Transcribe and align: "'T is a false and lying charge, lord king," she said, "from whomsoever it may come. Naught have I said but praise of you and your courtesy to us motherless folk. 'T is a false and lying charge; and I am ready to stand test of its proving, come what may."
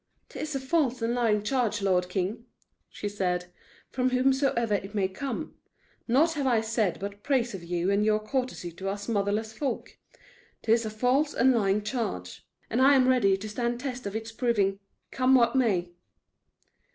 "'T 0.29 0.39
is 0.39 0.55
a 0.55 0.59
false 0.59 0.99
and 1.03 1.13
lying 1.13 1.43
charge, 1.43 1.79
lord 1.79 2.09
king," 2.09 2.47
she 2.89 3.07
said, 3.07 3.53
"from 3.91 4.09
whomsoever 4.09 4.73
it 4.73 4.95
may 4.95 5.07
come. 5.07 5.53
Naught 6.07 6.33
have 6.33 6.47
I 6.47 6.59
said 6.59 6.97
but 6.99 7.21
praise 7.21 7.53
of 7.53 7.63
you 7.63 7.91
and 7.91 8.03
your 8.03 8.19
courtesy 8.19 8.71
to 8.71 8.89
us 8.89 9.07
motherless 9.07 9.53
folk. 9.53 9.99
'T 10.63 10.71
is 10.71 10.87
a 10.87 10.89
false 10.89 11.35
and 11.35 11.53
lying 11.53 11.83
charge; 11.83 12.43
and 12.67 12.81
I 12.81 12.95
am 12.95 13.07
ready 13.07 13.37
to 13.37 13.47
stand 13.47 13.79
test 13.79 14.07
of 14.07 14.15
its 14.15 14.31
proving, 14.31 14.79
come 15.11 15.35
what 15.35 15.55
may." 15.55 15.91